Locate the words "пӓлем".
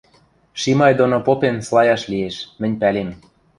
2.81-3.09